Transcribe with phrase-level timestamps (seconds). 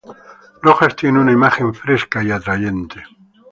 [0.63, 3.03] Rojas tiene una imagen fresca y atrayente.